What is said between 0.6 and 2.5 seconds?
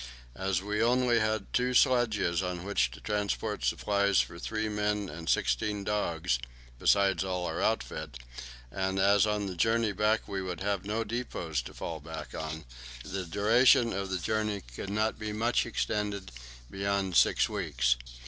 we only had two sledges